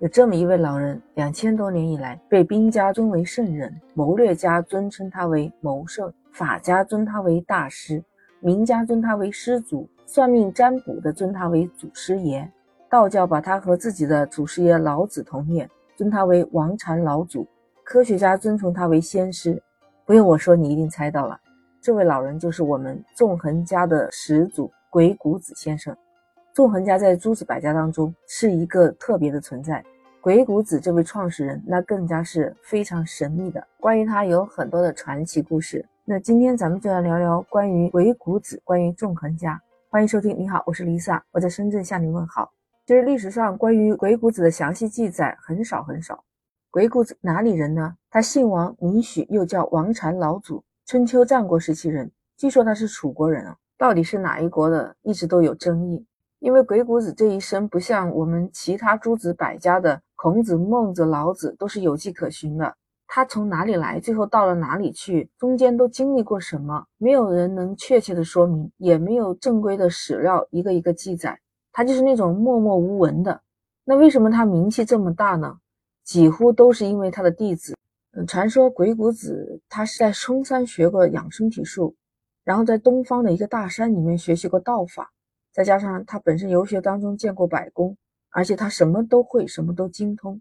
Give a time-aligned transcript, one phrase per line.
[0.00, 8.00] 有这么一位老人，两千多年以来被兵家尊为圣人，谋略家尊称他为谋圣，法家尊他为大师，
[8.38, 12.48] 名家尊他为师祖，算命占卜的尊他为祖师爷，
[12.88, 17.44] 道教把他和自己的祖师爷老子同列，尊他为王禅老祖，
[17.82, 19.60] 科学家尊崇他为先师。
[20.06, 21.36] 不用我说，你一定猜到了，
[21.80, 25.92] 这位老人就是我们纵横家的始祖鬼谷子先生。
[26.54, 29.84] 纵横家在诸子百家当中是一个特别的存在，
[30.20, 33.64] 鬼谷子这位创始人那更加是非常神秘的。
[33.78, 35.86] 关于他有很多的传奇故事。
[36.04, 39.60] 那今天咱们就来聊聊关于鬼谷子，关于纵横家。
[39.88, 42.52] 欢迎收听，你好，我是 Lisa，我在深圳向你问好。
[42.84, 46.24] 其实历史上关于鬼谷子的详细记载很少很少。
[46.68, 47.94] 鬼谷子哪里人呢？
[48.10, 52.10] 他姓王，名许，又叫王禅老祖，春秋战国时期人。
[52.36, 56.04] 据说他是楚国人啊，到底是哪一国的，一直都有争议。
[56.40, 62.74] 因为鬼谷子这一生不像我们其他诸子百家的孔子、孟子、老子都是有迹可循的。
[63.06, 71.38] 他从哪里来，最后到了哪里去，中间都经历过什么，没有人能确切的说明，也没有正规的史料一个一个记载。
[71.70, 73.40] 他就是那种默默无闻的。
[73.84, 75.56] 那为什么他名气这么大呢？
[76.02, 77.76] 几乎都是因为他的弟子。
[78.10, 81.94] 嗯，传说鬼谷子他是在嵩山学过养生体术，
[82.42, 85.12] 然后在东方的一个大山里面学习过道法，
[85.52, 87.96] 再加上他本身游学当中见过百工，
[88.30, 90.40] 而且他什么都会，什么都精通。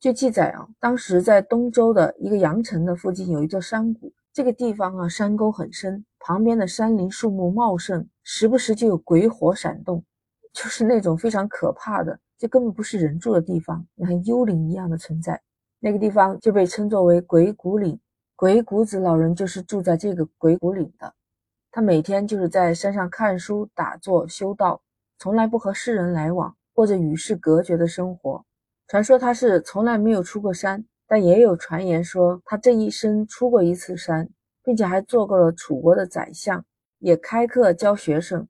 [0.00, 10.04] 据记载啊，当时在东周的一个阳城的附近有一座山谷，这个地方啊山沟很深，旁边的山林树木茂盛，时不时就有鬼火闪动，
[10.52, 12.18] 就是那种非常可怕的。
[12.36, 15.40] 这根本不是人住的地方，像幽灵一样的存在。
[15.78, 17.98] 那个地方就被称作为鬼谷岭。
[18.34, 21.14] 鬼谷子老人就是住在这个鬼谷岭的。
[21.70, 24.82] 他每天就是在山上看书、打坐、修道，
[25.18, 28.44] 从来不和世人来往，过着与世隔绝的生活。
[28.88, 34.28] 传说他是从来没有出过山，但也有传言说他这一生出过一次山，
[34.62, 36.64] 并且还做过了楚国的宰相，
[36.98, 38.46] 也开课教学生，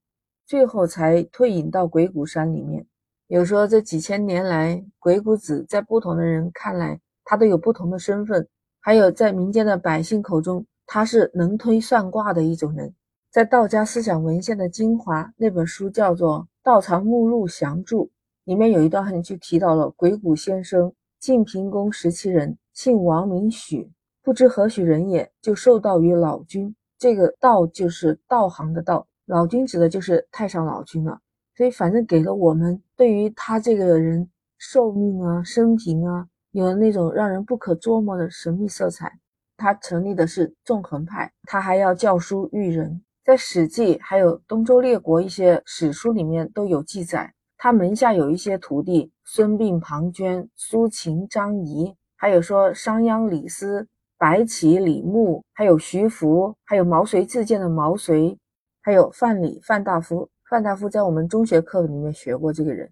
[0.46, 2.86] 最后才退隐到鬼谷山里面。
[3.28, 8.46] 有说这几千年来，鬼谷子在不同的人看来，他都有不同的身份。
[8.80, 12.92] 还有在民间的百姓口中，他是能推算卦的一种人。
[13.30, 18.06] 在道家思想文献的精华那本书叫做《道藏目录详注》，
[18.44, 23.90] 里面有一段很就提到了鬼谷先生，晋平公时期人，姓王名许，
[24.22, 26.74] 不知何许人也，就受道于老君。
[26.98, 31.18] 这个道就是道行的道，老君指的就是太上老君了。
[31.56, 39.18] 所以，反正给了我们对于他这个人寿命啊、生平啊，有那种让人不可捉摸的神秘色彩。
[39.56, 47.32] 他成立的是纵横派，他还要教书育人，在《史记》还有东周列国一些史书里面都有记载。
[47.56, 53.86] 他门下有一些徒弟：孙膑、庞涓、苏秦、张仪，还有说商鞅、李斯、
[54.18, 58.36] 白起、李牧，还有徐福，还有毛遂自荐的毛遂，
[58.80, 60.28] 还有范蠡、范大夫。
[60.50, 62.90] 范大夫在我们中学课本里面学过这个人，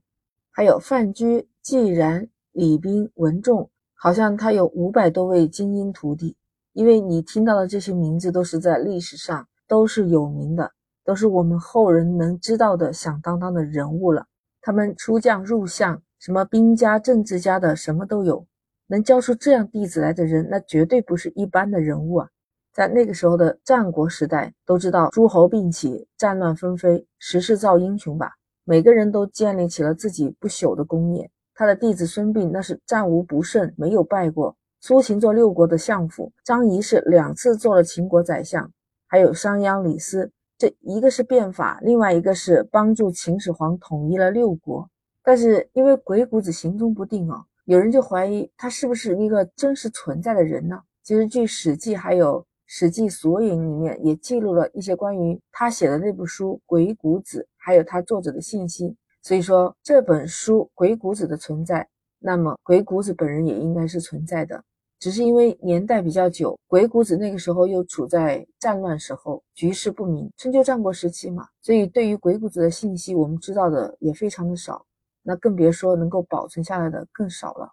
[0.53, 6.37] 还有范雎、季然、李冰、文仲，好像他有五百多位精英徒弟。
[6.73, 10.73] 因为你听到的这些名字都是在历史上都是有名的，
[11.05, 14.27] 都是我们后人能知道的响当当的人物了。
[14.61, 18.45] 他们出将入相，什么兵家、政治家的什么都有，
[18.89, 22.29] 能教出这样弟子来的人，那绝对不是一般的人物啊。
[22.73, 28.33] 在那个时候的战国时代，都知道诸侯并起，战乱纷飞，时势造英雄吧。
[28.65, 31.31] 每个人都建立起了自己不朽的功业。
[31.55, 34.57] 他的弟子孙膑那是战无不胜，没有败过。
[34.81, 38.69] 苏秦做六国的相府，张仪是两次做了秦国宰相，
[39.11, 44.89] 还有商鞅、李斯，这一个是变法，另外一个是帮助秦始皇统一了六国。
[45.25, 50.81] 但是因为鬼谷子行踪不定啊，有人就怀疑他是不是一个真实存在的人呢？
[51.03, 52.41] 其实据《史记》还有。
[52.73, 58.97] 《史记索引》里面也记录了一些关于他写的那部书《鬼谷子》，还有他作者的信息。
[59.23, 61.89] 所以说这本书《鬼谷子》的存在，
[62.21, 64.63] 那么鬼谷子本人也应该是存在的。
[65.01, 74.85] 只是因为年代比较久，鬼谷子那个时候又处在战乱时候，局势不明，春秋战国时期嘛，所以对于鬼谷子的信息，我们知道的也非常的少。
[75.23, 77.71] 那更别说能够保存下来的更少了。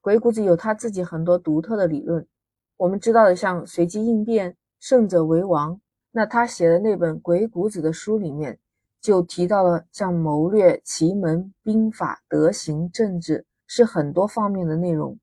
[0.00, 2.26] 鬼谷子有他自己很多独特的理论。
[2.76, 5.80] 我们知道的，像随机应变、胜者为王，
[6.10, 8.58] 那他写的那本《鬼谷子》的书里面，
[9.00, 15.18] 就提到了像谋略、奇门、兵法、德行、政治，是很多方面的内容。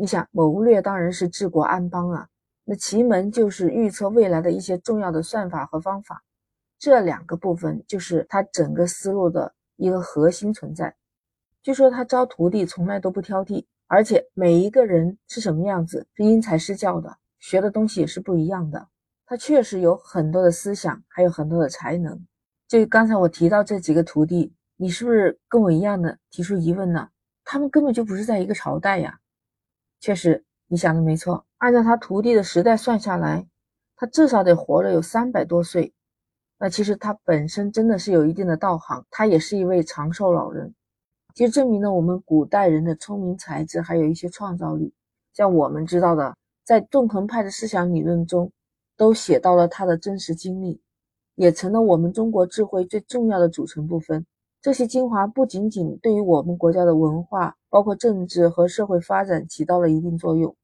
[0.00, 2.28] 你想，谋略当然是治国安邦啊，
[2.62, 6.22] 那奇门就是预测未来的一些重要的算法和方法，
[6.78, 10.94] 这两个部分就是他整个思路的一个核心存在。
[11.64, 18.86] 据说他招徒弟从来都不挑剔，而且每一个人是什么样子是因材施教的，学的东西也是不一样的。
[19.26, 22.24] 他确实有很多的思想，还有很多的才能。
[22.68, 27.08] 就刚才我提到这几个徒弟，你是不是跟我一样的提出疑问呢？
[27.44, 29.18] 他们根本就不是在一个朝代呀。
[30.00, 33.46] 确实，你想的没错，按照他徒弟的时代算下来，
[33.96, 35.92] 他至少得活了有三百多岁。
[36.58, 40.74] 那其实他本身真的是有一定的道行，他也是一位长寿老人。
[41.34, 44.92] 其实证明了我们古代人的聪明才智，还有一些创造力。
[45.34, 48.50] 像我们知道的，在纵横派的思想理论中，
[48.96, 50.80] 都写到了他的真实经历，
[51.36, 54.26] 也成了我们中国智慧最重要的组成部分。
[54.60, 60.54] 这些精华不仅仅对于我们国家的文化，包括政治和社会发展起到了一定作用。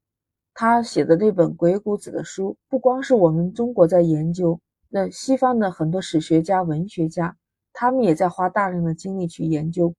[0.54, 7.36] 他写的那本《鬼谷子》的书，不光是我们中国在研究，那西方的很多史学家、文学家，
[7.72, 9.92] 他们也在花大量的精力去研究。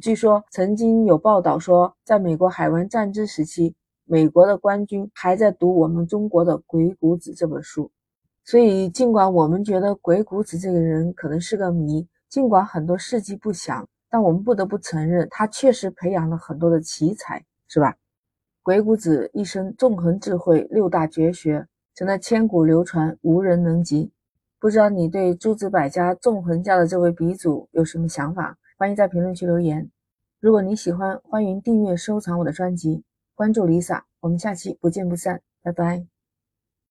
[0.00, 3.74] 据说曾经有报道说，在美国海湾战争时期，
[4.04, 7.90] 美国的官军还在读我们中国的《鬼谷子》这本书。
[8.44, 17.96] 所以，尽管我们觉得鬼谷子这个人可能是个谜，尽管很多事迹不详，但我们不得不承认，他确实培养了很多的奇才，是吧？
[18.62, 24.12] 鬼谷子一生纵横智慧，六大绝学成了千古流传，无人能及。
[24.58, 28.58] 不知道你对诸子百家纵横家的这位鼻祖有什么想法？
[28.76, 29.90] 欢迎在评论区留言。
[30.40, 34.02] 如果你喜欢，欢迎订阅收藏我的专辑，关注 Lisa。
[34.20, 36.17] 我们下期不见不散，拜拜。